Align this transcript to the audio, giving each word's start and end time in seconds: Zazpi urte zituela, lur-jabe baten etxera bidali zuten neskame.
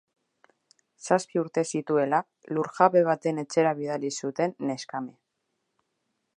Zazpi 1.07 1.41
urte 1.41 1.63
zituela, 1.79 2.21
lur-jabe 2.57 3.05
baten 3.11 3.43
etxera 3.45 3.77
bidali 3.83 4.13
zuten 4.25 4.59
neskame. 4.71 5.15